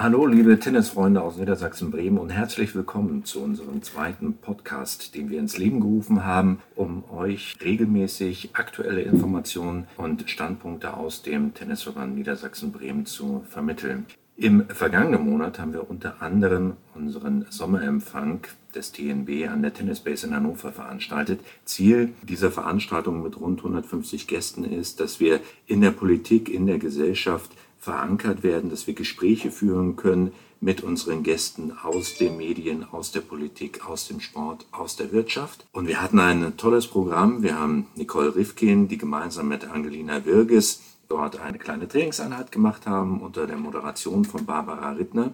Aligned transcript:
Hallo, 0.00 0.26
liebe 0.26 0.60
Tennisfreunde 0.60 1.20
aus 1.20 1.38
Niedersachsen-Bremen 1.38 2.18
und 2.18 2.30
herzlich 2.30 2.72
willkommen 2.72 3.24
zu 3.24 3.42
unserem 3.42 3.82
zweiten 3.82 4.34
Podcast, 4.34 5.16
den 5.16 5.28
wir 5.28 5.40
ins 5.40 5.58
Leben 5.58 5.80
gerufen 5.80 6.24
haben, 6.24 6.60
um 6.76 7.02
euch 7.10 7.56
regelmäßig 7.60 8.50
aktuelle 8.52 9.02
Informationen 9.02 9.88
und 9.96 10.30
Standpunkte 10.30 10.94
aus 10.94 11.22
dem 11.22 11.52
Tennisverband 11.52 12.14
Niedersachsen-Bremen 12.14 13.06
zu 13.06 13.42
vermitteln. 13.48 14.06
Im 14.36 14.68
vergangenen 14.68 15.28
Monat 15.28 15.58
haben 15.58 15.72
wir 15.72 15.90
unter 15.90 16.22
anderem 16.22 16.74
unseren 16.94 17.46
Sommerempfang 17.50 18.42
des 18.72 18.92
TNB 18.92 19.48
an 19.48 19.62
der 19.62 19.74
Tennisbase 19.74 20.28
in 20.28 20.36
Hannover 20.36 20.70
veranstaltet. 20.70 21.40
Ziel 21.64 22.10
dieser 22.22 22.52
Veranstaltung 22.52 23.20
mit 23.20 23.40
rund 23.40 23.58
150 23.58 24.28
Gästen 24.28 24.62
ist, 24.62 25.00
dass 25.00 25.18
wir 25.18 25.40
in 25.66 25.80
der 25.80 25.90
Politik, 25.90 26.48
in 26.48 26.66
der 26.66 26.78
Gesellschaft 26.78 27.50
verankert 27.78 28.42
werden, 28.42 28.70
dass 28.70 28.86
wir 28.86 28.94
Gespräche 28.94 29.50
führen 29.50 29.96
können 29.96 30.32
mit 30.60 30.82
unseren 30.82 31.22
Gästen 31.22 31.72
aus 31.72 32.16
den 32.16 32.36
Medien, 32.36 32.84
aus 32.90 33.12
der 33.12 33.20
Politik, 33.20 33.88
aus 33.88 34.08
dem 34.08 34.20
Sport, 34.20 34.66
aus 34.72 34.96
der 34.96 35.12
Wirtschaft. 35.12 35.64
Und 35.72 35.86
wir 35.86 36.02
hatten 36.02 36.18
ein 36.18 36.56
tolles 36.56 36.88
Programm. 36.88 37.42
Wir 37.42 37.58
haben 37.58 37.86
Nicole 37.94 38.34
Rifkin, 38.34 38.88
die 38.88 38.98
gemeinsam 38.98 39.48
mit 39.48 39.64
Angelina 39.64 40.24
Wirges 40.24 40.82
dort 41.08 41.40
eine 41.40 41.58
kleine 41.58 41.88
Trainingseinheit 41.88 42.52
gemacht 42.52 42.86
haben 42.86 43.20
unter 43.22 43.46
der 43.46 43.56
Moderation 43.56 44.24
von 44.24 44.44
Barbara 44.44 44.90
Rittner. 44.90 45.32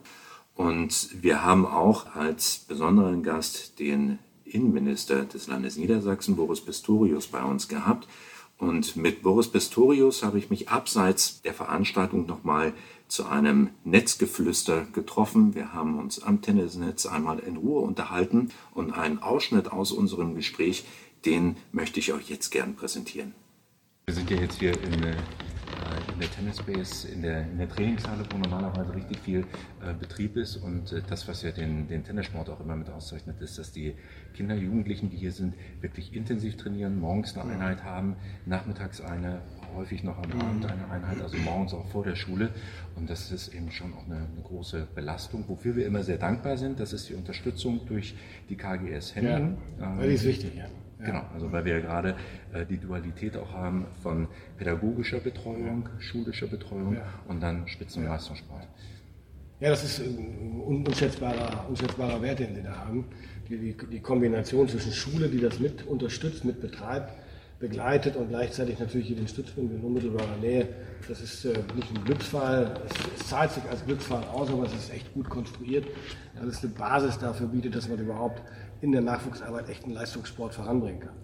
Und 0.54 1.08
wir 1.20 1.44
haben 1.44 1.66
auch 1.66 2.14
als 2.14 2.64
besonderen 2.68 3.22
Gast 3.22 3.78
den 3.80 4.18
Innenminister 4.44 5.24
des 5.24 5.48
Landes 5.48 5.76
Niedersachsen, 5.76 6.36
Boris 6.36 6.60
Pistorius, 6.60 7.26
bei 7.26 7.42
uns 7.42 7.66
gehabt. 7.66 8.06
Und 8.58 8.96
mit 8.96 9.22
Boris 9.22 9.48
Pistorius 9.48 10.22
habe 10.22 10.38
ich 10.38 10.50
mich 10.50 10.68
abseits 10.68 11.42
der 11.42 11.54
Veranstaltung 11.54 12.26
nochmal 12.26 12.72
zu 13.08 13.26
einem 13.26 13.70
Netzgeflüster 13.84 14.86
getroffen. 14.92 15.54
Wir 15.54 15.72
haben 15.72 15.98
uns 15.98 16.22
am 16.22 16.40
Tennisnetz 16.40 17.06
einmal 17.06 17.40
in 17.40 17.56
Ruhe 17.56 17.80
unterhalten 17.80 18.50
und 18.72 18.92
einen 18.92 19.18
Ausschnitt 19.18 19.72
aus 19.72 19.92
unserem 19.92 20.34
Gespräch, 20.34 20.84
den 21.24 21.56
möchte 21.72 22.00
ich 22.00 22.12
euch 22.12 22.28
jetzt 22.30 22.50
gern 22.50 22.76
präsentieren. 22.76 23.34
Wir 24.06 24.14
sind 24.14 24.30
ja 24.30 24.36
jetzt 24.38 24.58
hier 24.58 24.80
in 24.82 25.02
äh, 25.02 25.16
in 26.12 26.20
der 26.20 26.30
Tennisbase, 26.30 27.08
in 27.08 27.22
der, 27.22 27.42
in 27.42 27.58
der 27.58 27.68
Trainingshalle, 27.68 28.24
wo 28.30 28.38
normalerweise 28.38 28.94
richtig 28.94 29.18
viel 29.20 29.40
äh, 29.40 29.94
Betrieb 29.98 30.36
ist. 30.36 30.56
Und 30.56 30.92
äh, 30.92 31.02
das, 31.08 31.26
was 31.28 31.42
ja 31.42 31.50
den, 31.50 31.88
den 31.88 32.04
Tennissport 32.04 32.48
auch 32.50 32.60
immer 32.60 32.76
mit 32.76 32.90
auszeichnet, 32.90 33.40
ist, 33.40 33.58
dass 33.58 33.72
die 33.72 33.94
Kinder, 34.34 34.54
Jugendlichen, 34.54 35.10
die 35.10 35.16
hier 35.16 35.32
sind, 35.32 35.54
wirklich 35.80 36.14
intensiv 36.14 36.56
trainieren, 36.56 36.98
morgens 36.98 37.36
eine 37.36 37.52
Einheit 37.52 37.84
haben, 37.84 38.16
nachmittags 38.46 39.00
eine, 39.00 39.40
häufig 39.74 40.04
noch 40.04 40.18
am 40.18 40.40
Abend 40.40 40.66
eine 40.66 40.88
Einheit, 40.90 41.20
also 41.20 41.36
morgens 41.38 41.74
auch 41.74 41.86
vor 41.88 42.04
der 42.04 42.16
Schule. 42.16 42.50
Und 42.96 43.10
das 43.10 43.30
ist 43.32 43.54
eben 43.54 43.70
schon 43.70 43.92
auch 43.94 44.06
eine, 44.06 44.16
eine 44.16 44.42
große 44.42 44.86
Belastung. 44.94 45.44
Wofür 45.48 45.76
wir 45.76 45.86
immer 45.86 46.02
sehr 46.02 46.18
dankbar 46.18 46.56
sind, 46.56 46.80
das 46.80 46.92
ist 46.92 47.08
die 47.08 47.14
Unterstützung 47.14 47.86
durch 47.86 48.14
die 48.48 48.56
KGS 48.56 49.14
Henning. 49.14 49.56
Ja, 49.80 49.92
ähm, 49.92 50.00
die 50.00 50.14
ist 50.14 50.24
wichtig, 50.24 50.54
ja. 50.56 50.66
Genau, 50.98 51.22
also 51.34 51.50
weil 51.52 51.64
wir 51.64 51.74
ja 51.74 51.80
gerade 51.80 52.14
äh, 52.52 52.64
die 52.64 52.78
Dualität 52.78 53.36
auch 53.36 53.52
haben 53.52 53.86
von 54.02 54.28
pädagogischer 54.56 55.20
Betreuung, 55.20 55.88
schulischer 55.98 56.46
Betreuung 56.46 56.96
und 57.28 57.42
dann 57.42 57.66
Spitzenleistungssport. 57.68 58.66
Ja, 59.60 59.70
das 59.70 59.84
ist 59.84 60.00
ein 60.00 60.60
unschätzbarer, 60.60 61.66
unschätzbarer 61.68 62.20
Wert, 62.22 62.40
den 62.40 62.56
wir 62.56 62.62
da 62.64 62.76
haben. 62.76 63.06
Die, 63.48 63.56
die, 63.56 63.76
die, 63.90 64.00
Kombination 64.00 64.68
zwischen 64.68 64.92
Schule, 64.92 65.28
die 65.28 65.40
das 65.40 65.60
mit 65.60 65.86
unterstützt, 65.86 66.44
mit 66.44 66.60
betreibt, 66.60 67.12
begleitet 67.60 68.16
und 68.16 68.28
gleichzeitig 68.28 68.78
natürlich 68.78 69.14
den 69.14 69.28
Stützpunkt 69.28 69.72
in 69.74 69.80
unmittelbarer 69.80 70.36
Nähe. 70.40 70.68
Das 71.08 71.20
ist 71.20 71.44
äh, 71.44 71.54
nicht 71.76 71.88
ein 71.94 72.04
Glücksfall, 72.04 72.74
es, 72.86 73.20
es, 73.20 73.28
zahlt 73.28 73.52
sich 73.52 73.62
als 73.70 73.84
Glücksfall 73.84 74.24
aus, 74.24 74.50
aber 74.50 74.64
es 74.64 74.74
ist 74.74 74.92
echt 74.92 75.12
gut 75.14 75.30
konstruiert, 75.30 75.86
weil 76.38 76.48
es 76.48 76.62
eine 76.62 76.72
Basis 76.72 77.18
dafür 77.18 77.46
bietet, 77.46 77.76
dass 77.76 77.88
man 77.88 77.98
überhaupt 77.98 78.42
in 78.84 78.92
der 78.92 79.00
Nachwuchsarbeit 79.00 79.70
echten 79.70 79.92
Leistungssport 79.92 80.54
voranbringen 80.54 81.00
kann. 81.00 81.16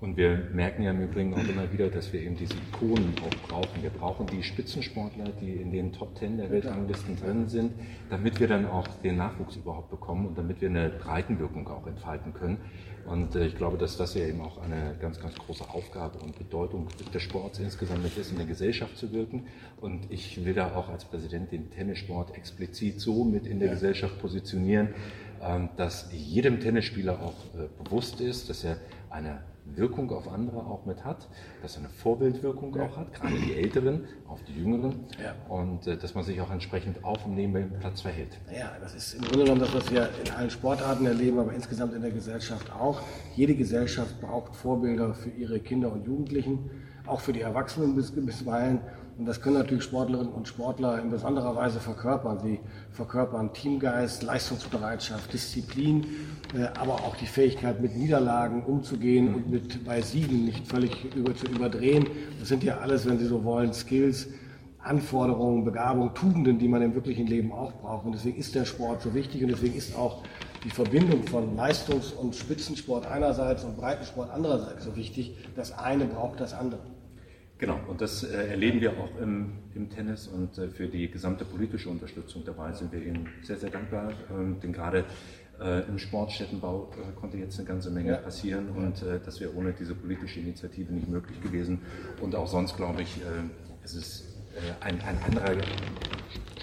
Und 0.00 0.16
wir 0.16 0.48
merken 0.54 0.82
ja 0.82 0.92
im 0.92 1.02
Übrigen 1.02 1.34
auch 1.34 1.46
immer 1.46 1.70
wieder, 1.70 1.88
dass 1.88 2.10
wir 2.10 2.22
eben 2.22 2.34
diese 2.34 2.54
Ikonen 2.54 3.12
auch 3.20 3.48
brauchen. 3.48 3.82
Wir 3.82 3.90
brauchen 3.90 4.26
die 4.28 4.42
Spitzensportler, 4.42 5.26
die 5.42 5.56
in 5.56 5.70
den 5.72 5.92
Top 5.92 6.14
Ten 6.14 6.38
der 6.38 6.50
Weltranglisten 6.50 7.20
drin 7.20 7.48
sind, 7.48 7.72
damit 8.08 8.40
wir 8.40 8.48
dann 8.48 8.64
auch 8.64 8.88
den 9.04 9.16
Nachwuchs 9.16 9.56
überhaupt 9.56 9.90
bekommen 9.90 10.26
und 10.26 10.38
damit 10.38 10.62
wir 10.62 10.70
eine 10.70 10.88
Breitenwirkung 10.88 11.68
auch 11.68 11.86
entfalten 11.86 12.32
können. 12.32 12.56
Und 13.06 13.34
äh, 13.34 13.46
ich 13.46 13.56
glaube, 13.56 13.76
dass 13.76 13.98
das 13.98 14.14
ja 14.14 14.24
eben 14.24 14.40
auch 14.40 14.62
eine 14.62 14.96
ganz, 15.00 15.20
ganz 15.20 15.34
große 15.34 15.68
Aufgabe 15.68 16.18
und 16.18 16.38
Bedeutung 16.38 16.88
des 17.12 17.22
Sports 17.22 17.58
insgesamt 17.58 18.04
ist, 18.16 18.30
in 18.30 18.38
der 18.38 18.46
Gesellschaft 18.46 18.96
zu 18.96 19.12
wirken. 19.12 19.48
Und 19.82 20.10
ich 20.10 20.44
will 20.46 20.54
da 20.54 20.74
auch 20.74 20.88
als 20.88 21.04
Präsident 21.04 21.52
den 21.52 21.70
Tennissport 21.70 22.34
explizit 22.36 23.00
so 23.00 23.24
mit 23.24 23.46
in 23.46 23.58
der. 23.58 23.70
Gesellschaft 23.70 24.18
positionieren, 24.20 24.88
dass 25.76 26.10
jedem 26.12 26.60
Tennisspieler 26.60 27.20
auch 27.20 27.34
äh, 27.54 27.68
bewusst 27.82 28.20
ist, 28.20 28.50
dass 28.50 28.62
er 28.64 28.76
eine 29.08 29.40
Wirkung 29.76 30.10
auf 30.10 30.28
andere 30.28 30.58
auch 30.58 30.84
mit 30.84 31.04
hat, 31.04 31.28
dass 31.62 31.76
er 31.76 31.80
eine 31.80 31.88
Vorbildwirkung 31.90 32.74
ja. 32.74 32.84
auch 32.84 32.96
hat, 32.96 33.12
gerade 33.12 33.34
die 33.34 33.54
Älteren 33.54 34.04
auf 34.26 34.42
die 34.44 34.52
Jüngeren 34.52 35.06
ja. 35.22 35.34
und 35.48 35.86
äh, 35.86 35.96
dass 35.96 36.14
man 36.14 36.24
sich 36.24 36.40
auch 36.40 36.50
entsprechend 36.50 37.04
auf 37.04 37.22
dem 37.22 37.34
Nebenplatz 37.34 38.00
verhält. 38.00 38.38
Ja, 38.52 38.72
das 38.80 38.94
ist 38.94 39.14
im 39.14 39.22
Grunde 39.22 39.44
genommen 39.44 39.60
das, 39.60 39.74
was 39.74 39.90
wir 39.90 40.10
in 40.24 40.30
allen 40.32 40.50
Sportarten 40.50 41.06
erleben, 41.06 41.38
aber 41.38 41.52
insgesamt 41.52 41.94
in 41.94 42.02
der 42.02 42.10
Gesellschaft 42.10 42.72
auch. 42.72 43.00
Jede 43.34 43.54
Gesellschaft 43.54 44.20
braucht 44.20 44.56
Vorbilder 44.56 45.14
für 45.14 45.30
ihre 45.30 45.60
Kinder 45.60 45.92
und 45.92 46.04
Jugendlichen, 46.06 46.70
auch 47.06 47.20
für 47.20 47.32
die 47.32 47.40
Erwachsenen 47.40 47.94
bis, 47.94 48.10
bisweilen. 48.10 48.80
Und 49.20 49.26
das 49.26 49.42
können 49.42 49.56
natürlich 49.56 49.84
Sportlerinnen 49.84 50.32
und 50.32 50.48
Sportler 50.48 50.98
in 50.98 51.10
besonderer 51.10 51.54
Weise 51.54 51.78
verkörpern. 51.78 52.38
Sie 52.38 52.58
verkörpern 52.92 53.52
Teamgeist, 53.52 54.22
Leistungsbereitschaft, 54.22 55.30
Disziplin, 55.30 56.06
äh, 56.56 56.68
aber 56.80 56.94
auch 56.94 57.14
die 57.16 57.26
Fähigkeit, 57.26 57.82
mit 57.82 57.94
Niederlagen 57.94 58.64
umzugehen 58.64 59.34
und 59.34 59.50
mit 59.50 59.84
bei 59.84 60.00
Siegen 60.00 60.46
nicht 60.46 60.66
völlig 60.66 61.14
über, 61.14 61.36
zu 61.36 61.44
überdrehen. 61.48 62.06
Das 62.38 62.48
sind 62.48 62.64
ja 62.64 62.78
alles, 62.78 63.06
wenn 63.06 63.18
Sie 63.18 63.26
so 63.26 63.44
wollen, 63.44 63.74
Skills, 63.74 64.26
Anforderungen, 64.78 65.66
Begabung, 65.66 66.14
Tugenden, 66.14 66.58
die 66.58 66.68
man 66.68 66.80
im 66.80 66.94
wirklichen 66.94 67.26
Leben 67.26 67.52
auch 67.52 67.74
braucht. 67.74 68.06
Und 68.06 68.12
deswegen 68.12 68.38
ist 68.38 68.54
der 68.54 68.64
Sport 68.64 69.02
so 69.02 69.12
wichtig 69.12 69.42
und 69.42 69.50
deswegen 69.50 69.76
ist 69.76 69.94
auch 69.98 70.22
die 70.64 70.70
Verbindung 70.70 71.24
von 71.24 71.54
Leistungs- 71.56 72.12
und 72.12 72.34
Spitzensport 72.34 73.06
einerseits 73.06 73.64
und 73.64 73.76
Breitensport 73.76 74.30
andererseits 74.30 74.86
so 74.86 74.96
wichtig. 74.96 75.36
Das 75.56 75.76
eine 75.76 76.06
braucht 76.06 76.40
das 76.40 76.54
andere. 76.54 76.80
Genau, 77.60 77.78
und 77.88 78.00
das 78.00 78.22
äh, 78.24 78.48
erleben 78.48 78.80
wir 78.80 78.92
auch 78.92 79.20
im, 79.20 79.52
im 79.74 79.90
Tennis 79.90 80.26
und 80.26 80.56
äh, 80.56 80.68
für 80.68 80.88
die 80.88 81.10
gesamte 81.10 81.44
politische 81.44 81.90
Unterstützung 81.90 82.42
dabei 82.42 82.72
sind 82.72 82.90
wir 82.90 83.02
Ihnen 83.02 83.28
sehr, 83.42 83.58
sehr 83.58 83.68
dankbar. 83.68 84.14
Ähm, 84.30 84.58
denn 84.62 84.72
gerade 84.72 85.04
äh, 85.60 85.86
im 85.86 85.98
Sportstättenbau 85.98 86.90
äh, 86.92 87.20
konnte 87.20 87.36
jetzt 87.36 87.58
eine 87.58 87.68
ganze 87.68 87.90
Menge 87.90 88.12
ja. 88.12 88.16
passieren 88.16 88.70
und 88.70 89.02
äh, 89.02 89.20
das 89.22 89.40
wäre 89.40 89.54
ohne 89.54 89.74
diese 89.74 89.94
politische 89.94 90.40
Initiative 90.40 90.90
nicht 90.90 91.08
möglich 91.08 91.38
gewesen. 91.42 91.82
Und 92.22 92.34
auch 92.34 92.46
sonst 92.46 92.78
glaube 92.78 93.02
ich, 93.02 93.18
äh, 93.18 93.24
es 93.84 93.94
ist 93.94 94.24
ein, 94.80 94.98
ein 95.02 95.18
anderer 95.26 95.62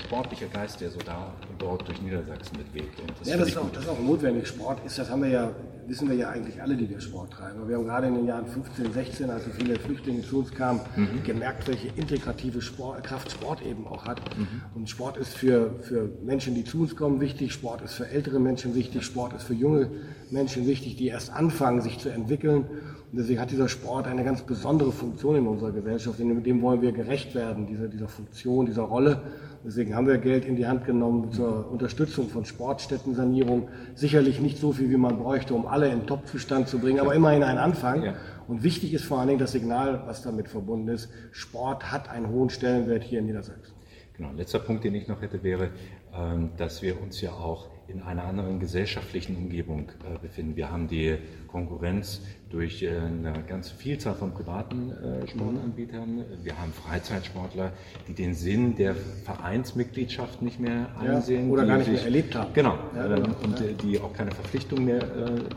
sportlicher 0.06 0.48
Geist, 0.48 0.82
der 0.82 0.90
so 0.90 1.00
da 1.00 1.34
und 1.50 1.62
dort 1.62 1.88
durch 1.88 2.02
Niedersachsen 2.02 2.58
mitweht. 2.58 2.90
Das 3.20 3.28
ja, 3.28 3.38
das 3.38 3.50
ist, 3.50 3.58
auch, 3.58 3.72
das 3.72 3.84
ist, 3.84 3.90
auch, 3.90 4.00
notwendig. 4.00 4.48
Sport 4.48 4.84
ist, 4.86 4.98
das 4.98 5.10
haben 5.10 5.22
wir 5.22 5.30
ja, 5.30 5.52
wissen 5.88 6.10
wir 6.10 6.16
ja 6.16 6.30
eigentlich 6.30 6.62
alle, 6.62 6.76
die 6.76 6.90
wir 6.90 7.00
Sport 7.00 7.34
treiben. 7.34 7.60
Aber 7.60 7.70
wir 7.70 7.78
haben 7.78 7.86
gerade 7.86 8.08
in 8.08 8.16
den 8.16 8.26
Jahren 8.26 8.46
15, 8.46 8.94
16, 8.94 9.30
als 9.30 9.46
so 9.46 9.52
viele 9.52 9.80
Flüchtlinge 9.80 10.22
zu 10.22 10.40
uns 10.40 10.52
kamen, 10.52 10.82
mhm. 10.96 11.24
gemerkt, 11.24 11.68
welche 11.68 11.88
integrative 11.96 12.62
Sport, 12.62 13.04
Kraft 13.04 13.32
Sport 13.32 13.66
eben 13.66 13.88
auch 13.88 14.06
hat. 14.06 14.22
Mhm. 14.38 14.48
Und 14.76 14.90
Sport 14.90 15.18
ist 15.18 15.34
für, 15.36 15.76
für 15.82 16.10
Menschen, 16.24 16.56
die 16.56 16.64
zu 16.64 16.82
uns 16.82 16.96
kommen, 16.96 17.22
wichtig. 17.22 17.54
Sport 17.54 17.82
ist 17.82 17.94
für 17.94 18.08
ältere 18.08 18.40
Menschen 18.40 18.76
wichtig. 18.76 19.04
Sport 19.04 19.34
ist 19.34 19.44
für 19.44 19.54
junge 19.54 19.90
Menschen 20.30 20.68
wichtig, 20.68 20.98
die 20.98 21.08
erst 21.08 21.32
anfangen, 21.32 21.82
sich 21.82 22.00
zu 22.00 22.10
entwickeln. 22.10 22.66
Und 23.12 23.20
deswegen 23.20 23.40
hat 23.40 23.52
dieser 23.52 23.70
Sport 23.70 24.06
eine 24.06 24.26
ganz 24.26 24.42
besondere 24.42 24.92
Funktion 24.92 25.38
in 25.38 25.48
unserer 25.48 25.72
Gesellschaft. 25.72 26.20
Und 26.20 26.44
dem 26.44 26.62
wollen 26.62 26.82
wir 26.82 26.92
gerecht 26.92 27.36
werden, 27.36 27.66
dieser, 27.66 27.88
dieser 27.88 28.10
Funktion, 28.10 28.66
dieser 28.66 28.82
Rolle. 28.84 29.22
Deswegen 29.66 29.96
haben 29.96 30.08
wir 30.08 30.18
Geld 30.18 30.44
in 30.44 30.58
die 30.58 30.68
Hand 30.68 30.86
genommen 30.86 31.32
zur 31.32 31.72
Unterstützung 31.72 32.28
von 32.28 32.44
Sportstättensanierung. 32.44 33.70
Sicherlich 33.96 34.42
nicht 34.42 34.58
so 34.58 34.74
viel, 34.74 34.90
wie 34.90 34.98
man 34.98 35.20
bräuchte, 35.20 35.54
um 35.54 35.68
alle 35.68 35.90
in 35.90 36.06
Top-Zustand 36.06 36.68
zu 36.68 36.80
bringen, 36.80 37.00
aber 37.00 37.16
immerhin 37.16 37.44
ein 37.44 37.58
Anfang. 37.58 38.04
Ja. 38.04 38.14
Und 38.50 38.64
wichtig 38.64 38.94
ist 38.94 39.06
vor 39.06 39.20
allen 39.20 39.28
Dingen 39.28 39.40
das 39.40 39.54
Signal, 39.54 40.04
was 40.06 40.22
damit 40.22 40.50
verbunden 40.50 40.90
ist. 40.90 41.10
Sport 41.32 41.92
hat 41.92 42.10
einen 42.10 42.28
hohen 42.28 42.50
Stellenwert 42.50 43.04
hier 43.04 43.20
in 43.20 43.26
Niedersachsen. 43.26 43.74
Genau, 44.18 44.32
letzter 44.36 44.60
Punkt, 44.60 44.84
den 44.84 44.96
ich 44.96 45.08
noch 45.08 45.22
hätte, 45.22 45.44
wäre, 45.44 45.70
ähm, 46.14 46.50
dass 46.58 46.82
wir 46.82 47.02
uns 47.02 47.22
ja 47.22 47.32
auch 47.32 47.68
in 47.88 48.02
einer 48.02 48.26
anderen 48.26 48.60
gesellschaftlichen 48.60 49.36
Umgebung 49.36 49.90
äh, 50.04 50.18
befinden. 50.20 50.56
Wir 50.56 50.70
haben 50.72 50.88
die 50.88 51.18
Konkurrenz 51.48 52.22
durch 52.50 52.84
äh, 52.84 52.90
eine 52.90 53.44
ganze 53.48 53.74
Vielzahl 53.76 54.16
von 54.16 54.34
privaten 54.34 54.92
äh, 54.92 55.28
Sportanbietern. 55.28 56.26
Wir 56.44 56.60
haben 56.60 56.74
Freizeitsportler, 56.74 57.72
die 58.08 58.14
den 58.14 58.34
Sinn 58.34 58.76
der 58.76 58.96
Vereinsmitgliedschaft 58.96 60.42
nicht 60.42 60.60
mehr 60.60 60.88
einsehen. 61.00 61.48
Ja, 61.48 61.54
oder 61.54 61.66
gar 61.66 61.78
nicht 61.78 61.86
sich, 61.86 61.96
mehr 61.96 62.04
erlebt 62.04 62.36
haben. 62.36 62.54
Genau. 62.54 62.78
Ja, 62.96 63.08
genau. 63.08 63.30
und 63.44 63.60
ja. 63.60 63.68
die 63.84 64.00
auch 64.00 64.14
keine 64.14 64.32
Verpflichtung 64.32 64.86
mehr 64.86 65.06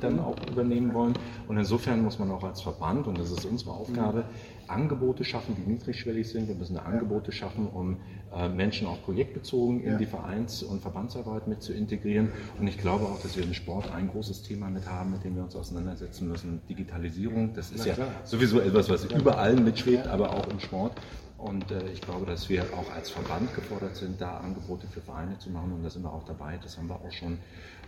dann 0.01 0.19
auch 0.21 0.37
übernehmen 0.51 0.95
wollen. 0.95 1.15
Und 1.49 1.59
insofern 1.59 2.03
muss 2.03 2.19
man 2.19 2.31
auch 2.31 2.45
als 2.45 2.61
Verband, 2.61 3.07
und 3.07 3.19
das 3.19 3.31
ist 3.31 3.45
unsere 3.45 3.73
Aufgabe, 3.73 4.25
Angebote 4.71 5.25
schaffen, 5.25 5.57
die 5.57 5.71
niedrigschwellig 5.71 6.29
sind. 6.29 6.49
Wir 6.49 6.55
müssen 6.55 6.77
Angebote 6.79 7.33
schaffen, 7.33 7.67
um 7.69 7.99
äh, 8.35 8.49
Menschen 8.49 8.87
auch 8.87 9.03
projektbezogen 9.03 9.83
in 9.83 9.99
die 9.99 10.07
Vereins- 10.07 10.63
und 10.63 10.81
Verbandsarbeit 10.81 11.49
mit 11.49 11.63
zu 11.63 11.73
integrieren. 11.73 12.31
Und 12.59 12.67
ich 12.67 12.79
glaube 12.79 13.05
auch, 13.05 13.21
dass 13.21 13.37
wir 13.37 13.45
im 13.45 13.55
Sport 13.55 13.93
ein 13.93 14.09
großes 14.09 14.43
Thema 14.43 14.71
mit 14.71 14.89
haben, 14.89 15.13
mit 15.13 15.25
dem 15.25 15.37
wir 15.37 15.43
uns 15.43 15.57
auseinandersetzen 15.57 16.29
müssen. 16.29 16.61
Digitalisierung, 16.69 17.55
das 17.55 17.71
ist 17.71 17.85
ja 17.85 17.95
sowieso 18.25 18.61
etwas, 18.61 18.89
was 18.89 19.05
überall 19.05 19.57
mitschwebt, 19.57 20.07
aber 20.07 20.33
auch 20.33 20.49
im 20.49 20.61
Sport. 20.61 20.93
Und 21.39 21.71
äh, 21.71 21.89
ich 21.93 22.03
glaube, 22.03 22.27
dass 22.27 22.49
wir 22.49 22.65
auch 22.77 22.95
als 22.95 23.11
Verband 23.11 23.55
gefordert 23.55 23.97
sind, 23.97 24.21
da 24.21 24.39
Angebote 24.39 24.87
für 24.87 25.01
Vereine 25.01 25.39
zu 25.39 25.51
machen. 25.51 25.73
Und 25.73 25.83
da 25.83 25.91
sind 25.91 26.03
wir 26.03 26.13
auch 26.13 26.25
dabei. 26.25 26.59
Das 26.63 26.77
haben 26.77 26.89
wir 26.89 26.97
auch 26.97 27.13
schon. 27.13 27.39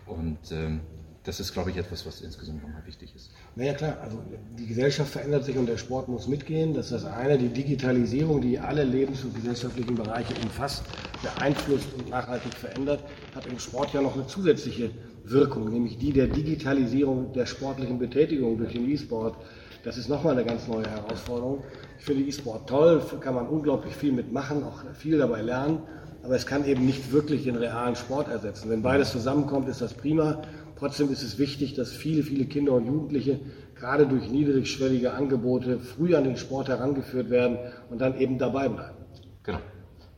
Und 0.06 0.38
ähm, 0.52 0.80
das 1.24 1.38
ist, 1.38 1.52
glaube 1.52 1.70
ich, 1.70 1.76
etwas, 1.76 2.04
was 2.04 2.20
insgesamt 2.20 2.62
nochmal 2.62 2.84
wichtig 2.84 3.14
ist. 3.14 3.30
Naja, 3.54 3.74
klar. 3.74 3.98
Also 4.02 4.18
die 4.58 4.66
Gesellschaft 4.66 5.12
verändert 5.12 5.44
sich 5.44 5.56
und 5.56 5.66
der 5.66 5.76
Sport 5.76 6.08
muss 6.08 6.26
mitgehen. 6.26 6.74
Das 6.74 6.86
ist 6.86 7.04
das 7.04 7.04
eine. 7.04 7.38
Die 7.38 7.48
Digitalisierung, 7.48 8.40
die 8.40 8.58
alle 8.58 8.82
lebens- 8.82 9.22
und 9.24 9.34
gesellschaftlichen 9.34 9.94
Bereiche 9.94 10.34
umfasst, 10.42 10.82
beeinflusst 11.22 11.86
und 11.96 12.10
nachhaltig 12.10 12.52
verändert, 12.54 13.00
hat 13.34 13.46
im 13.46 13.58
Sport 13.60 13.94
ja 13.94 14.02
noch 14.02 14.14
eine 14.14 14.26
zusätzliche 14.26 14.90
Wirkung, 15.24 15.70
nämlich 15.70 15.98
die 15.98 16.12
der 16.12 16.26
Digitalisierung 16.26 17.32
der 17.32 17.46
sportlichen 17.46 18.00
Betätigung 18.00 18.58
durch 18.58 18.72
den 18.72 18.90
E-Sport. 18.90 19.36
Das 19.84 19.96
ist 19.96 20.08
nochmal 20.08 20.32
eine 20.32 20.44
ganz 20.44 20.66
neue 20.66 20.88
Herausforderung. 20.88 21.62
Ich 22.00 22.04
finde 22.04 22.24
E-Sport 22.24 22.68
toll, 22.68 23.00
kann 23.20 23.36
man 23.36 23.46
unglaublich 23.46 23.94
viel 23.94 24.10
mitmachen, 24.10 24.64
auch 24.64 24.82
viel 24.94 25.18
dabei 25.18 25.42
lernen, 25.42 25.82
aber 26.24 26.34
es 26.34 26.46
kann 26.46 26.64
eben 26.64 26.86
nicht 26.86 27.12
wirklich 27.12 27.44
den 27.44 27.56
realen 27.56 27.96
Sport 27.96 28.28
ersetzen. 28.28 28.70
Wenn 28.70 28.82
beides 28.82 29.12
zusammenkommt, 29.12 29.68
ist 29.68 29.80
das 29.80 29.94
prima. 29.94 30.42
Trotzdem 30.78 31.10
ist 31.10 31.22
es 31.22 31.38
wichtig, 31.38 31.74
dass 31.74 31.92
viele, 31.92 32.22
viele 32.22 32.46
Kinder 32.46 32.72
und 32.72 32.86
Jugendliche 32.86 33.40
gerade 33.74 34.06
durch 34.06 34.28
niedrigschwellige 34.30 35.12
Angebote 35.12 35.80
früh 35.80 36.14
an 36.14 36.24
den 36.24 36.36
Sport 36.36 36.68
herangeführt 36.68 37.30
werden 37.30 37.58
und 37.90 38.00
dann 38.00 38.18
eben 38.18 38.38
dabei 38.38 38.68
bleiben. 38.68 38.96
Genau. 39.42 39.58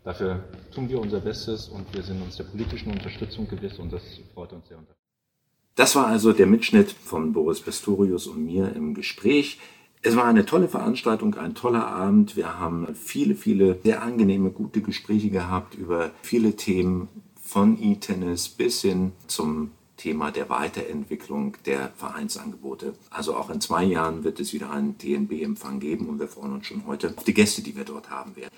Dafür 0.05 0.45
tun 0.75 0.89
wir 0.91 1.01
unser 1.01 1.21
Bestes 1.21 1.69
und 1.69 1.87
wir 1.95 2.03
sind 2.03 2.21
uns 2.21 2.37
der 2.37 2.45
politischen 2.45 2.93
Unterstützung 2.93 3.49
gewiss 3.49 3.79
und 3.79 3.91
das 3.91 4.03
freut 4.35 4.53
uns 4.53 4.69
sehr. 4.69 4.79
Das 5.77 5.97
war 5.97 6.07
also 6.07 6.33
der 6.33 6.47
Mitschnitt 6.47 6.93
von 6.93 7.33
Boris 7.33 7.61
Pistorius 7.61 8.27
und 8.27 8.45
mir 8.45 8.77
im 8.77 8.95
Gespräch. 8.95 9.59
Es 10.03 10.15
war 10.15 10.27
eine 10.27 10.45
tolle 10.45 10.69
Veranstaltung, 10.69 11.35
ein 11.37 11.55
toller 11.55 11.87
Abend. 11.87 12.37
Wir 12.37 12.59
haben 12.59 12.95
viele, 12.95 13.35
viele 13.35 13.79
sehr 13.83 14.03
angenehme, 14.03 14.51
gute 14.51 14.83
Gespräche 14.83 15.31
gehabt 15.31 15.75
über 15.75 16.11
viele 16.21 16.55
Themen 16.55 17.09
von 17.43 17.83
E-Tennis 17.83 18.51
bis 18.51 18.83
hin 18.83 19.13
zum 19.27 19.71
Thema 19.97 20.31
der 20.31 20.49
Weiterentwicklung 20.49 21.57
der 21.67 21.93
Vereinsangebote. 21.97 22.95
Also 23.11 23.37
auch 23.37 23.51
in 23.51 23.61
zwei 23.61 23.85
Jahren 23.85 24.25
wird 24.25 24.41
es 24.41 24.53
wieder 24.53 24.71
einen 24.71 24.99
DNB-Empfang 24.99 25.81
geben 25.81 26.09
und 26.09 26.19
wir 26.19 26.29
freuen 26.29 26.55
uns 26.55 26.67
schon 26.67 26.87
heute 26.87 27.15
auf 27.17 27.25
die 27.25 27.35
Gäste, 27.35 27.63
die 27.63 27.77
wir 27.77 27.85
dort 27.85 28.11
haben 28.11 28.37
werden. 28.37 28.51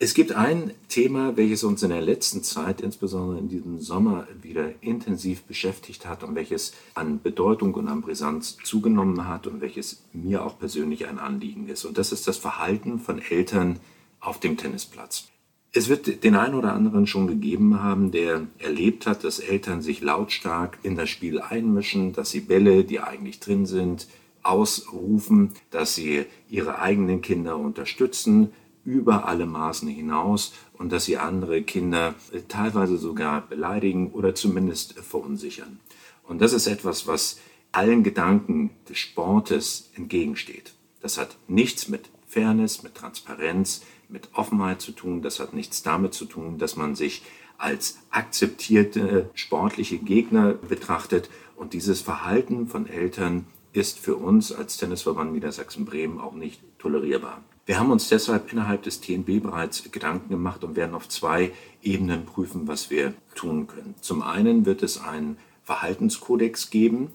Es 0.00 0.14
gibt 0.14 0.30
ein 0.30 0.74
Thema, 0.88 1.36
welches 1.36 1.64
uns 1.64 1.82
in 1.82 1.90
der 1.90 2.00
letzten 2.00 2.44
Zeit, 2.44 2.80
insbesondere 2.80 3.40
in 3.40 3.48
diesem 3.48 3.80
Sommer, 3.80 4.28
wieder 4.40 4.80
intensiv 4.80 5.42
beschäftigt 5.42 6.06
hat 6.06 6.22
und 6.22 6.36
welches 6.36 6.72
an 6.94 7.20
Bedeutung 7.20 7.74
und 7.74 7.88
an 7.88 8.02
Brisanz 8.02 8.58
zugenommen 8.62 9.26
hat 9.26 9.48
und 9.48 9.60
welches 9.60 10.04
mir 10.12 10.44
auch 10.44 10.56
persönlich 10.56 11.08
ein 11.08 11.18
Anliegen 11.18 11.68
ist. 11.68 11.84
Und 11.84 11.98
das 11.98 12.12
ist 12.12 12.28
das 12.28 12.36
Verhalten 12.36 13.00
von 13.00 13.20
Eltern 13.20 13.80
auf 14.20 14.38
dem 14.38 14.56
Tennisplatz. 14.56 15.28
Es 15.72 15.88
wird 15.88 16.24
den 16.24 16.34
einen 16.34 16.54
oder 16.54 16.72
anderen 16.72 17.06
schon 17.06 17.26
gegeben 17.26 17.82
haben, 17.82 18.10
der 18.10 18.46
erlebt 18.58 19.06
hat, 19.06 19.22
dass 19.22 19.38
Eltern 19.38 19.82
sich 19.82 20.00
lautstark 20.00 20.78
in 20.82 20.96
das 20.96 21.10
Spiel 21.10 21.40
einmischen, 21.40 22.14
dass 22.14 22.30
sie 22.30 22.40
Bälle, 22.40 22.84
die 22.84 23.00
eigentlich 23.00 23.38
drin 23.38 23.66
sind, 23.66 24.08
ausrufen, 24.42 25.52
dass 25.70 25.94
sie 25.94 26.24
ihre 26.48 26.78
eigenen 26.80 27.20
Kinder 27.20 27.58
unterstützen, 27.58 28.52
über 28.84 29.28
alle 29.28 29.44
Maßen 29.44 29.88
hinaus 29.88 30.54
und 30.78 30.90
dass 30.90 31.04
sie 31.04 31.18
andere 31.18 31.62
Kinder 31.62 32.14
teilweise 32.48 32.96
sogar 32.96 33.42
beleidigen 33.46 34.12
oder 34.12 34.34
zumindest 34.34 34.94
verunsichern. 35.00 35.80
Und 36.26 36.40
das 36.40 36.54
ist 36.54 36.66
etwas, 36.66 37.06
was 37.06 37.38
allen 37.72 38.02
Gedanken 38.02 38.70
des 38.88 38.98
Sportes 38.98 39.90
entgegensteht. 39.94 40.72
Das 41.02 41.18
hat 41.18 41.36
nichts 41.48 41.88
mit 41.88 42.08
Fairness, 42.26 42.82
mit 42.82 42.94
Transparenz, 42.94 43.82
mit 44.08 44.30
Offenheit 44.34 44.80
zu 44.80 44.92
tun. 44.92 45.22
Das 45.22 45.40
hat 45.40 45.54
nichts 45.54 45.82
damit 45.82 46.14
zu 46.14 46.24
tun, 46.24 46.58
dass 46.58 46.76
man 46.76 46.94
sich 46.94 47.22
als 47.58 47.98
akzeptierte 48.10 49.30
sportliche 49.34 49.98
Gegner 49.98 50.54
betrachtet. 50.54 51.28
Und 51.56 51.72
dieses 51.72 52.00
Verhalten 52.00 52.68
von 52.68 52.86
Eltern 52.86 53.46
ist 53.72 53.98
für 53.98 54.16
uns 54.16 54.52
als 54.52 54.76
Tennisverband 54.76 55.32
Niedersachsen-Bremen 55.32 56.20
auch 56.20 56.34
nicht 56.34 56.60
tolerierbar. 56.78 57.42
Wir 57.66 57.78
haben 57.78 57.90
uns 57.90 58.08
deshalb 58.08 58.50
innerhalb 58.50 58.82
des 58.82 59.00
TNB 59.02 59.42
bereits 59.42 59.90
Gedanken 59.90 60.30
gemacht 60.30 60.64
und 60.64 60.74
werden 60.74 60.94
auf 60.94 61.08
zwei 61.08 61.52
Ebenen 61.82 62.24
prüfen, 62.24 62.66
was 62.66 62.88
wir 62.88 63.12
tun 63.34 63.66
können. 63.66 63.94
Zum 64.00 64.22
einen 64.22 64.64
wird 64.64 64.82
es 64.82 64.98
einen 64.98 65.36
Verhaltenskodex 65.64 66.70
geben, 66.70 67.10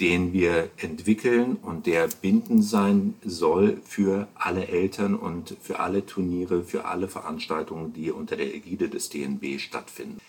den 0.00 0.32
wir 0.32 0.70
entwickeln 0.78 1.56
und 1.62 1.86
der 1.86 2.08
bindend 2.20 2.64
sein 2.64 3.14
soll 3.24 3.80
für 3.84 4.26
alle 4.34 4.68
Eltern 4.68 5.14
und 5.14 5.56
für 5.62 5.80
alle 5.80 6.04
Turniere, 6.06 6.64
für 6.64 6.86
alle 6.86 7.08
Veranstaltungen, 7.08 7.92
die 7.92 8.10
unter 8.10 8.36
der 8.36 8.54
Ägide 8.54 8.88
des 8.88 9.10
DNB 9.10 9.60
stattfinden. 9.60 10.20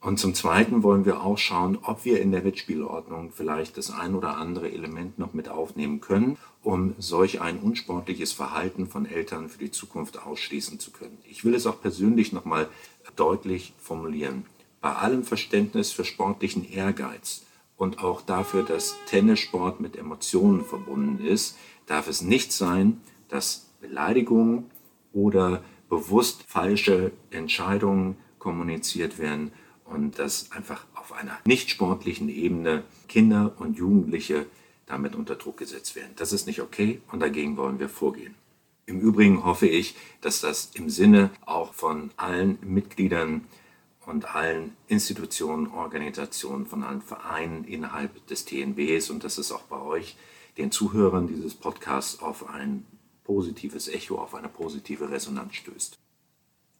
Und 0.00 0.18
zum 0.18 0.34
Zweiten 0.34 0.82
wollen 0.82 1.04
wir 1.04 1.22
auch 1.22 1.36
schauen, 1.36 1.78
ob 1.82 2.04
wir 2.04 2.20
in 2.20 2.30
der 2.30 2.44
Wettspielordnung 2.44 3.32
vielleicht 3.32 3.76
das 3.76 3.90
ein 3.90 4.14
oder 4.14 4.36
andere 4.36 4.70
Element 4.70 5.18
noch 5.18 5.32
mit 5.32 5.48
aufnehmen 5.48 6.00
können, 6.00 6.36
um 6.62 6.94
solch 6.98 7.40
ein 7.40 7.58
unsportliches 7.58 8.32
Verhalten 8.32 8.86
von 8.86 9.06
Eltern 9.06 9.48
für 9.48 9.58
die 9.58 9.72
Zukunft 9.72 10.24
ausschließen 10.24 10.78
zu 10.78 10.90
können. 10.92 11.18
Ich 11.28 11.44
will 11.44 11.54
es 11.54 11.66
auch 11.66 11.80
persönlich 11.80 12.32
nochmal 12.32 12.68
deutlich 13.16 13.72
formulieren. 13.78 14.44
Bei 14.80 14.92
allem 14.92 15.24
Verständnis 15.24 15.90
für 15.90 16.04
sportlichen 16.04 16.70
Ehrgeiz 16.70 17.45
und 17.76 18.02
auch 18.02 18.22
dafür, 18.22 18.62
dass 18.62 18.96
Tennissport 19.06 19.80
mit 19.80 19.96
Emotionen 19.96 20.64
verbunden 20.64 21.24
ist, 21.24 21.56
darf 21.86 22.08
es 22.08 22.22
nicht 22.22 22.52
sein, 22.52 23.00
dass 23.28 23.70
Beleidigungen 23.80 24.70
oder 25.12 25.62
bewusst 25.88 26.44
falsche 26.46 27.12
Entscheidungen 27.30 28.16
kommuniziert 28.38 29.18
werden 29.18 29.52
und 29.84 30.18
dass 30.18 30.52
einfach 30.52 30.84
auf 30.94 31.12
einer 31.12 31.38
nicht 31.44 31.70
sportlichen 31.70 32.28
Ebene 32.28 32.82
Kinder 33.08 33.54
und 33.58 33.78
Jugendliche 33.78 34.46
damit 34.86 35.14
unter 35.14 35.34
Druck 35.34 35.58
gesetzt 35.58 35.96
werden. 35.96 36.12
Das 36.16 36.32
ist 36.32 36.46
nicht 36.46 36.60
okay 36.60 37.00
und 37.12 37.20
dagegen 37.20 37.56
wollen 37.56 37.78
wir 37.78 37.88
vorgehen. 37.88 38.34
Im 38.86 39.00
Übrigen 39.00 39.44
hoffe 39.44 39.66
ich, 39.66 39.96
dass 40.20 40.40
das 40.40 40.70
im 40.74 40.88
Sinne 40.90 41.30
auch 41.44 41.74
von 41.74 42.10
allen 42.16 42.58
Mitgliedern 42.62 43.44
und 44.06 44.34
allen 44.34 44.76
Institutionen, 44.88 45.66
Organisationen, 45.66 46.66
von 46.66 46.82
allen 46.82 47.02
Vereinen 47.02 47.64
innerhalb 47.64 48.26
des 48.28 48.44
TNBs 48.44 49.10
und 49.10 49.24
dass 49.24 49.38
es 49.38 49.52
auch 49.52 49.62
bei 49.62 49.80
euch, 49.80 50.16
den 50.56 50.70
Zuhörern 50.70 51.26
dieses 51.26 51.54
Podcasts, 51.54 52.22
auf 52.22 52.48
ein 52.48 52.86
positives 53.24 53.88
Echo, 53.88 54.16
auf 54.16 54.34
eine 54.34 54.48
positive 54.48 55.10
Resonanz 55.10 55.56
stößt. 55.56 55.98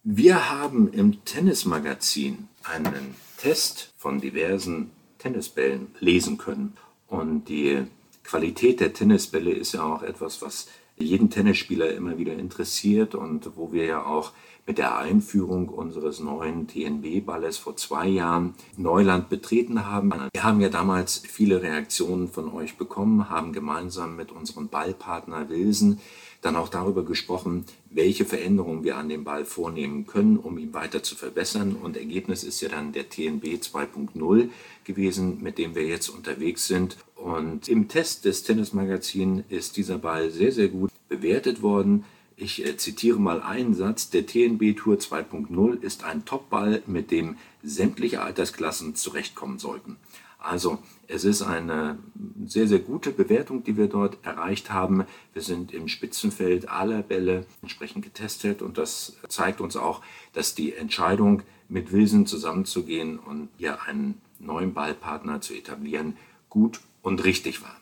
Wir 0.02 0.50
haben 0.50 0.92
im 0.92 1.24
Tennismagazin 1.24 2.48
einen 2.62 3.16
Test 3.36 3.92
von 3.98 4.20
diversen 4.20 4.92
Tennisbällen 5.18 5.88
lesen 5.98 6.38
können. 6.38 6.76
Und 7.08 7.48
die 7.48 7.82
Qualität 8.22 8.80
der 8.80 8.92
Tennisbälle 8.92 9.52
ist 9.52 9.72
ja 9.72 9.82
auch 9.82 10.02
etwas, 10.02 10.42
was 10.42 10.68
jeden 10.96 11.28
Tennisspieler 11.28 11.92
immer 11.92 12.18
wieder 12.18 12.34
interessiert 12.34 13.14
und 13.14 13.56
wo 13.56 13.72
wir 13.72 13.84
ja 13.84 14.04
auch 14.04 14.32
mit 14.66 14.78
der 14.78 14.98
Einführung 14.98 15.68
unseres 15.68 16.18
neuen 16.20 16.66
TNB-Balles 16.66 17.56
vor 17.56 17.76
zwei 17.76 18.08
Jahren 18.08 18.54
Neuland 18.76 19.28
betreten 19.28 19.86
haben. 19.86 20.12
Wir 20.32 20.42
haben 20.42 20.60
ja 20.60 20.68
damals 20.68 21.22
viele 21.26 21.62
Reaktionen 21.62 22.28
von 22.28 22.52
euch 22.52 22.76
bekommen, 22.76 23.30
haben 23.30 23.52
gemeinsam 23.52 24.16
mit 24.16 24.32
unserem 24.32 24.68
Ballpartner 24.68 25.48
Wilson 25.48 26.00
dann 26.42 26.56
auch 26.56 26.68
darüber 26.68 27.04
gesprochen, 27.04 27.64
welche 27.90 28.24
Veränderungen 28.24 28.84
wir 28.84 28.96
an 28.96 29.08
dem 29.08 29.24
Ball 29.24 29.44
vornehmen 29.44 30.06
können, 30.06 30.36
um 30.36 30.58
ihn 30.58 30.74
weiter 30.74 31.02
zu 31.02 31.16
verbessern. 31.16 31.76
Und 31.82 31.96
Ergebnis 31.96 32.44
ist 32.44 32.60
ja 32.60 32.68
dann 32.68 32.92
der 32.92 33.08
TNB 33.08 33.44
2.0 33.44 34.48
gewesen, 34.84 35.42
mit 35.42 35.58
dem 35.58 35.74
wir 35.74 35.86
jetzt 35.86 36.08
unterwegs 36.08 36.66
sind. 36.66 36.96
Und 37.16 37.68
im 37.68 37.88
Test 37.88 38.24
des 38.24 38.44
Tennismagazins 38.44 39.44
ist 39.48 39.76
dieser 39.76 39.98
Ball 39.98 40.30
sehr, 40.30 40.52
sehr 40.52 40.68
gut 40.68 40.90
bewertet 41.08 41.62
worden. 41.62 42.04
Ich 42.36 42.64
äh, 42.64 42.76
zitiere 42.76 43.18
mal 43.18 43.42
einen 43.42 43.74
Satz. 43.74 44.10
Der 44.10 44.26
TNB 44.26 44.76
Tour 44.76 44.96
2.0 44.96 45.80
ist 45.80 46.04
ein 46.04 46.26
Topball, 46.26 46.82
mit 46.86 47.10
dem 47.10 47.38
sämtliche 47.62 48.20
Altersklassen 48.20 48.94
zurechtkommen 48.94 49.58
sollten. 49.58 49.96
Also 50.38 50.78
es 51.08 51.24
ist 51.24 51.42
eine 51.42 51.98
sehr, 52.46 52.68
sehr 52.68 52.78
gute 52.78 53.10
Bewertung, 53.10 53.64
die 53.64 53.76
wir 53.76 53.88
dort 53.88 54.18
erreicht 54.22 54.70
haben. 54.70 55.04
Wir 55.32 55.42
sind 55.42 55.72
im 55.72 55.88
Spitzenfeld 55.88 56.68
aller 56.68 57.02
Bälle 57.02 57.46
entsprechend 57.62 58.04
getestet 58.04 58.60
und 58.60 58.76
das 58.76 59.16
zeigt 59.28 59.60
uns 59.60 59.76
auch, 59.76 60.02
dass 60.34 60.54
die 60.54 60.74
Entscheidung, 60.74 61.42
mit 61.68 61.90
Wilson 61.90 62.26
zusammenzugehen 62.26 63.18
und 63.18 63.48
hier 63.58 63.82
einen 63.82 64.20
neuen 64.38 64.72
Ballpartner 64.72 65.40
zu 65.40 65.52
etablieren, 65.52 66.16
gut 66.48 66.80
und 67.02 67.24
richtig 67.24 67.60
war. 67.62 67.76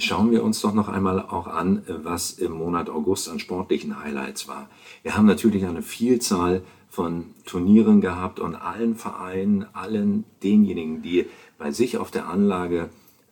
Schauen 0.00 0.30
wir 0.30 0.42
uns 0.42 0.62
doch 0.62 0.72
noch 0.72 0.88
einmal 0.88 1.20
auch 1.20 1.46
an, 1.46 1.82
was 1.86 2.30
im 2.30 2.52
Monat 2.52 2.88
August 2.88 3.28
an 3.28 3.38
sportlichen 3.38 4.02
Highlights 4.02 4.48
war. 4.48 4.70
Wir 5.02 5.14
haben 5.14 5.26
natürlich 5.26 5.66
eine 5.66 5.82
Vielzahl 5.82 6.62
von 6.88 7.26
Turnieren 7.44 8.00
gehabt 8.00 8.40
und 8.40 8.54
allen 8.54 8.96
Vereinen, 8.96 9.66
allen 9.74 10.24
denjenigen, 10.42 11.02
die 11.02 11.26
bei 11.58 11.70
sich 11.70 11.98
auf 11.98 12.10
der 12.10 12.28
Anlage 12.28 12.88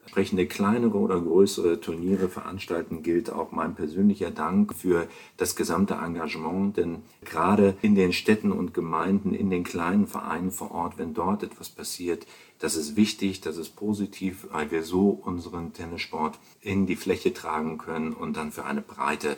entsprechende 0.08 0.46
kleinere 0.46 0.96
oder 0.96 1.20
größere 1.20 1.82
Turniere 1.82 2.30
veranstalten, 2.30 3.02
gilt 3.02 3.30
auch 3.30 3.52
mein 3.52 3.74
persönlicher 3.74 4.30
Dank 4.30 4.74
für 4.74 5.06
das 5.36 5.54
gesamte 5.54 5.94
Engagement. 5.94 6.78
Denn 6.78 7.02
gerade 7.26 7.76
in 7.82 7.94
den 7.94 8.14
Städten 8.14 8.50
und 8.50 8.72
Gemeinden, 8.72 9.34
in 9.34 9.50
den 9.50 9.64
kleinen 9.64 10.06
Vereinen 10.06 10.50
vor 10.50 10.70
Ort, 10.70 10.96
wenn 10.96 11.12
dort 11.12 11.42
etwas 11.42 11.68
passiert, 11.68 12.26
das 12.58 12.74
ist 12.74 12.96
wichtig, 12.96 13.42
das 13.42 13.58
ist 13.58 13.76
positiv, 13.76 14.46
weil 14.50 14.70
wir 14.70 14.82
so 14.82 15.10
unseren 15.10 15.74
Tennissport 15.74 16.38
in 16.62 16.86
die 16.86 16.96
Fläche 16.96 17.34
tragen 17.34 17.76
können 17.76 18.14
und 18.14 18.38
dann 18.38 18.50
für 18.50 18.64
eine 18.64 18.80
breite 18.80 19.36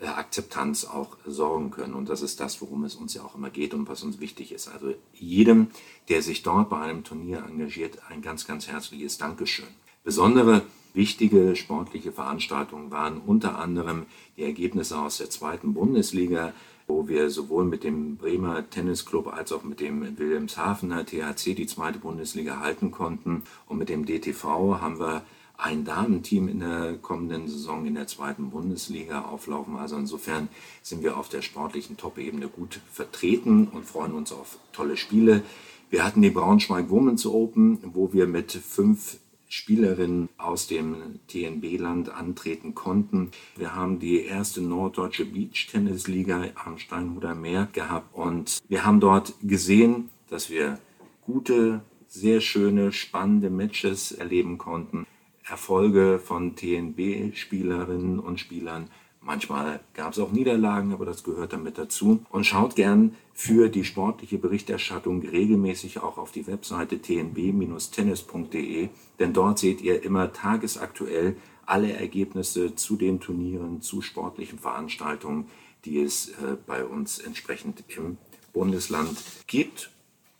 äh, 0.00 0.06
Akzeptanz 0.06 0.84
auch 0.84 1.16
sorgen 1.24 1.70
können. 1.70 1.94
Und 1.94 2.10
das 2.10 2.20
ist 2.20 2.40
das, 2.40 2.60
worum 2.60 2.84
es 2.84 2.94
uns 2.94 3.14
ja 3.14 3.22
auch 3.22 3.36
immer 3.36 3.48
geht 3.48 3.72
und 3.72 3.88
was 3.88 4.02
uns 4.02 4.20
wichtig 4.20 4.52
ist. 4.52 4.68
Also 4.68 4.92
jedem, 5.14 5.68
der 6.10 6.20
sich 6.20 6.42
dort 6.42 6.68
bei 6.68 6.78
einem 6.78 7.04
Turnier 7.04 7.42
engagiert, 7.48 7.98
ein 8.10 8.20
ganz, 8.20 8.46
ganz 8.46 8.68
herzliches 8.68 9.16
Dankeschön. 9.16 9.64
Besondere 10.02 10.62
wichtige 10.94 11.54
sportliche 11.56 12.10
Veranstaltungen 12.10 12.90
waren 12.90 13.18
unter 13.18 13.58
anderem 13.58 14.06
die 14.36 14.44
Ergebnisse 14.44 14.98
aus 14.98 15.18
der 15.18 15.28
zweiten 15.28 15.74
Bundesliga, 15.74 16.54
wo 16.86 17.06
wir 17.06 17.28
sowohl 17.28 17.64
mit 17.64 17.84
dem 17.84 18.16
Bremer 18.16 18.68
Tennisclub 18.70 19.32
als 19.32 19.52
auch 19.52 19.62
mit 19.62 19.80
dem 19.80 20.18
Wilhelmshavener 20.18 21.04
THC 21.04 21.54
die 21.54 21.66
zweite 21.66 21.98
Bundesliga 21.98 22.60
halten 22.60 22.90
konnten. 22.90 23.42
Und 23.66 23.76
mit 23.76 23.90
dem 23.90 24.06
DTV 24.06 24.80
haben 24.80 24.98
wir 24.98 25.22
ein 25.58 25.84
Damenteam 25.84 26.48
in 26.48 26.60
der 26.60 26.94
kommenden 26.96 27.46
Saison 27.46 27.84
in 27.84 27.94
der 27.94 28.06
zweiten 28.06 28.48
Bundesliga 28.48 29.26
auflaufen. 29.26 29.76
Also 29.76 29.96
insofern 29.96 30.48
sind 30.82 31.02
wir 31.02 31.18
auf 31.18 31.28
der 31.28 31.42
sportlichen 31.42 31.98
Top-Ebene 31.98 32.48
gut 32.48 32.80
vertreten 32.90 33.68
und 33.68 33.84
freuen 33.84 34.14
uns 34.14 34.32
auf 34.32 34.58
tolle 34.72 34.96
Spiele. 34.96 35.42
Wir 35.90 36.04
hatten 36.04 36.22
die 36.22 36.30
Braunschweig 36.30 36.88
Women's 36.88 37.26
Open, 37.26 37.78
wo 37.82 38.14
wir 38.14 38.26
mit 38.26 38.52
fünf 38.52 39.18
Spielerinnen 39.50 40.28
aus 40.38 40.68
dem 40.68 41.18
TNB-Land 41.26 42.08
antreten 42.08 42.74
konnten. 42.76 43.32
Wir 43.56 43.74
haben 43.74 43.98
die 43.98 44.20
erste 44.24 44.62
norddeutsche 44.62 45.24
Beach-Tennis-Liga 45.24 46.44
am 46.64 46.78
Steinhuder 46.78 47.34
Meer 47.34 47.68
gehabt 47.72 48.14
und 48.14 48.62
wir 48.68 48.84
haben 48.84 49.00
dort 49.00 49.34
gesehen, 49.42 50.08
dass 50.28 50.50
wir 50.50 50.78
gute, 51.26 51.82
sehr 52.06 52.40
schöne, 52.40 52.92
spannende 52.92 53.50
Matches 53.50 54.12
erleben 54.12 54.56
konnten. 54.56 55.04
Erfolge 55.44 56.20
von 56.24 56.54
TNB-Spielerinnen 56.54 58.20
und 58.20 58.38
Spielern 58.38 58.88
Manchmal 59.22 59.80
gab 59.92 60.12
es 60.12 60.18
auch 60.18 60.32
Niederlagen, 60.32 60.92
aber 60.92 61.04
das 61.04 61.24
gehört 61.24 61.52
damit 61.52 61.76
dazu. 61.76 62.24
Und 62.30 62.44
schaut 62.46 62.74
gern 62.74 63.16
für 63.34 63.68
die 63.68 63.84
sportliche 63.84 64.38
Berichterstattung 64.38 65.20
regelmäßig 65.20 65.98
auch 65.98 66.16
auf 66.16 66.32
die 66.32 66.46
Webseite 66.46 67.00
tnb-tennis.de, 67.00 68.88
denn 69.18 69.32
dort 69.32 69.58
seht 69.58 69.82
ihr 69.82 70.02
immer 70.02 70.32
tagesaktuell 70.32 71.36
alle 71.66 71.92
Ergebnisse 71.92 72.74
zu 72.74 72.96
den 72.96 73.20
Turnieren, 73.20 73.82
zu 73.82 74.00
sportlichen 74.00 74.58
Veranstaltungen, 74.58 75.48
die 75.84 76.00
es 76.00 76.30
äh, 76.30 76.56
bei 76.66 76.84
uns 76.84 77.18
entsprechend 77.18 77.84
im 77.88 78.16
Bundesland 78.52 79.22
gibt. 79.46 79.90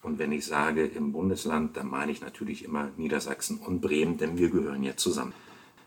Und 0.02 0.18
wenn 0.18 0.32
ich 0.32 0.46
sage 0.46 0.86
im 0.86 1.12
Bundesland, 1.12 1.76
dann 1.76 1.88
meine 1.88 2.10
ich 2.12 2.22
natürlich 2.22 2.64
immer 2.64 2.90
Niedersachsen 2.96 3.58
und 3.58 3.80
Bremen, 3.82 4.16
denn 4.16 4.38
wir 4.38 4.48
gehören 4.48 4.82
ja 4.82 4.96
zusammen. 4.96 5.34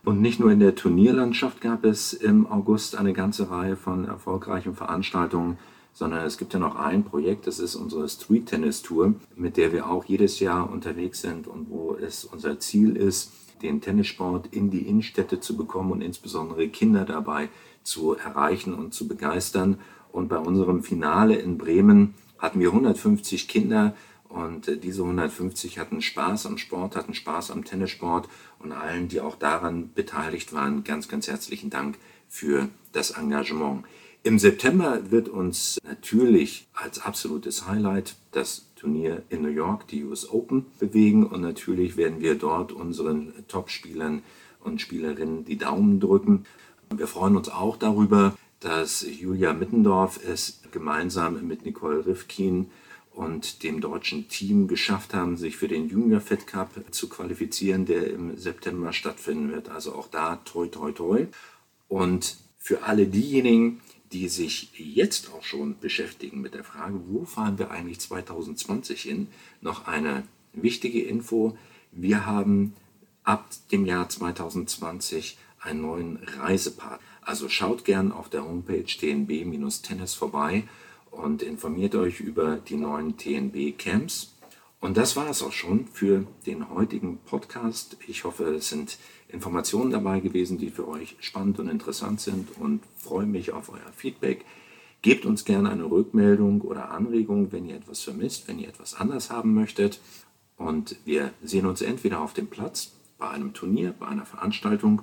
Und 0.06 0.22
nicht 0.22 0.40
nur 0.40 0.52
in 0.52 0.60
der 0.60 0.76
Turnierlandschaft 0.76 1.62
gab 1.62 1.86
es 1.86 2.12
im 2.12 2.46
August 2.46 2.98
eine 2.98 3.14
ganze 3.14 3.50
Reihe 3.50 3.78
von 3.78 4.06
erfolgreichen 4.06 4.76
Veranstaltungen, 4.76 5.58
sondern 5.94 6.26
es 6.26 6.38
gibt 6.38 6.54
ja 6.54 6.60
noch 6.60 6.76
ein 6.76 7.06
Projekt, 7.06 7.48
das 7.48 7.60
ist 7.60 7.76
unsere 7.76 8.10
Street 8.10 8.48
Tennis 8.48 8.82
Tour, 8.82 9.14
mit 9.36 9.56
der 9.56 9.72
wir 9.72 9.90
auch 9.90 10.04
jedes 10.04 10.40
Jahr 10.40 10.70
unterwegs 10.70 11.22
sind 11.22 11.48
und 11.48 11.70
wo 11.70 11.96
es 11.96 12.26
unser 12.26 12.60
Ziel 12.60 12.98
ist, 12.98 13.32
den 13.62 13.80
Tennissport 13.80 14.48
in 14.52 14.72
die 14.72 14.88
Innenstädte 14.88 15.40
zu 15.40 15.56
bekommen 15.56 15.92
und 15.92 16.02
insbesondere 16.02 16.68
Kinder 16.68 17.06
dabei 17.06 17.48
zu 17.84 18.16
erreichen 18.16 18.74
und 18.74 18.94
zu 18.94 19.08
begeistern. 19.08 19.80
Und 20.12 20.28
bei 20.28 20.38
unserem 20.38 20.84
Finale 20.84 21.36
in 21.36 21.58
Bremen 21.58 22.16
hatten 22.40 22.60
wir 22.60 22.70
150 22.70 23.48
Kinder 23.48 23.96
und 24.34 24.68
äh, 24.68 24.78
diese 24.78 25.04
150 25.04 25.78
hatten 25.78 26.02
Spaß 26.02 26.48
am 26.48 26.58
Sport, 26.58 26.96
hatten 26.96 27.14
Spaß 27.14 27.52
am 27.52 27.64
Tennissport 27.64 28.28
und 28.60 28.72
allen, 28.72 29.08
die 29.08 29.22
auch 29.22 29.36
daran 29.36 29.92
beteiligt 29.94 30.54
waren, 30.54 30.84
ganz, 30.84 31.08
ganz 31.08 31.28
herzlichen 31.28 31.70
Dank 31.70 31.98
für 32.28 32.70
das 32.92 33.12
Engagement. 33.12 33.86
Im 34.24 34.40
September 34.40 35.12
wird 35.12 35.30
uns 35.30 35.80
natürlich 35.86 36.68
als 36.74 37.00
absolutes 37.00 37.68
Highlight 37.68 38.16
das 38.32 38.66
Turnier 38.76 39.22
in 39.30 39.44
New 39.44 39.50
York, 39.50 39.88
die 39.88 40.04
US 40.04 40.30
Open, 40.30 40.66
bewegen 40.80 41.28
und 41.28 41.42
natürlich 41.42 41.96
werden 41.96 42.22
wir 42.22 42.36
dort 42.36 42.72
unseren 42.72 43.34
Top-Spielern 43.48 44.24
und 44.62 44.82
Spielerinnen 44.82 45.46
die 45.46 45.58
Daumen 45.58 46.00
drücken. 46.00 46.46
Wir 46.96 47.08
freuen 47.08 47.38
uns 47.38 47.50
auch 47.50 47.78
darüber, 47.78 48.34
dass 48.62 49.06
Julia 49.08 49.54
Mittendorf 49.54 50.20
es 50.26 50.62
gemeinsam 50.72 51.46
mit 51.46 51.66
Nicole 51.66 52.06
Rifkin 52.06 52.68
und 53.14 53.64
dem 53.64 53.80
deutschen 53.80 54.28
Team 54.28 54.68
geschafft 54.68 55.14
haben, 55.14 55.38
sich 55.38 55.56
für 55.56 55.68
den 55.68 55.88
Junior 55.88 56.22
Fed 56.22 56.48
Cup 56.48 56.70
zu 56.92 57.10
qualifizieren, 57.10 57.86
der 57.86 58.10
im 58.10 58.38
September 58.38 58.92
stattfinden 58.92 59.52
wird. 59.52 59.70
Also 59.70 59.94
auch 59.94 60.08
da 60.08 60.38
toi 60.38 60.68
toi 60.68 60.92
toi. 60.92 61.28
Und 61.88 62.38
für 62.58 62.84
alle 62.84 63.06
diejenigen, 63.06 63.82
die 64.12 64.28
sich 64.30 64.72
jetzt 64.78 65.32
auch 65.34 65.44
schon 65.44 65.80
beschäftigen 65.80 66.42
mit 66.42 66.54
der 66.54 66.64
Frage, 66.64 67.00
wo 67.08 67.26
fahren 67.26 67.58
wir 67.60 67.72
eigentlich 67.72 68.00
2020 68.00 69.02
hin, 69.02 69.28
noch 69.62 69.88
eine 69.88 70.24
wichtige 70.54 71.02
Info. 71.02 71.58
Wir 71.92 72.26
haben 72.26 72.74
ab 73.24 73.50
dem 73.72 73.86
Jahr 73.86 74.10
2020 74.10 75.38
einen 75.60 75.82
neuen 75.82 76.18
Reisepartner. 76.18 77.00
Also 77.22 77.48
schaut 77.48 77.86
gern 77.86 78.12
auf 78.12 78.30
der 78.30 78.44
Homepage 78.44 78.84
tnb-tennis 78.86 80.14
vorbei 80.14 80.64
und 81.14 81.42
informiert 81.42 81.96
euch 81.96 82.20
über 82.20 82.58
die 82.58 82.76
neuen 82.76 83.18
TNB-Camps. 83.18 84.36
Und 84.80 84.98
das 84.98 85.16
war 85.16 85.30
es 85.30 85.42
auch 85.42 85.54
schon 85.54 85.88
für 85.88 86.28
den 86.46 86.70
heutigen 86.70 87.20
Podcast. 87.20 87.96
Ich 88.08 88.26
hoffe, 88.26 88.44
es 88.56 88.70
sind 88.70 88.98
Informationen 89.30 89.92
dabei 89.92 90.20
gewesen, 90.20 90.58
die 90.58 90.70
für 90.70 90.88
euch 90.88 91.16
spannend 91.20 91.60
und 91.60 91.70
interessant 91.70 92.20
sind 92.20 92.58
und 92.60 92.82
freue 92.98 93.26
mich 93.26 93.54
auf 93.54 93.70
euer 93.70 93.94
Feedback. 93.96 94.44
Gebt 95.02 95.26
uns 95.26 95.46
gerne 95.46 95.70
eine 95.70 95.90
Rückmeldung 95.90 96.62
oder 96.62 96.92
Anregung, 96.92 97.52
wenn 97.52 97.68
ihr 97.68 97.76
etwas 97.76 98.02
vermisst, 98.02 98.48
wenn 98.48 98.60
ihr 98.60 98.68
etwas 98.68 98.94
anders 98.94 99.30
haben 99.30 99.54
möchtet. 99.54 100.02
Und 100.58 100.98
wir 101.06 101.32
sehen 101.42 101.66
uns 101.66 101.82
entweder 101.82 102.22
auf 102.22 102.34
dem 102.34 102.48
Platz, 102.48 102.92
bei 103.18 103.30
einem 103.30 103.54
Turnier, 103.54 103.94
bei 103.98 104.08
einer 104.08 104.26
Veranstaltung 104.26 105.02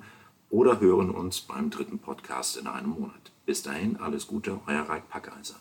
oder 0.51 0.79
hören 0.79 1.09
uns 1.09 1.41
beim 1.41 1.69
dritten 1.69 1.97
Podcast 1.97 2.57
in 2.57 2.67
einem 2.67 2.89
Monat. 2.89 3.31
Bis 3.45 3.63
dahin, 3.63 3.97
alles 3.97 4.27
Gute, 4.27 4.59
euer 4.67 4.83
Reik 4.83 5.09
Packeiser. 5.09 5.55